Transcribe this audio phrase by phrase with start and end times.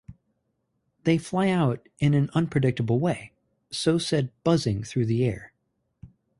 [1.03, 3.33] They fly out in an unpredictable way;
[3.69, 5.53] so-said buzzing through the air.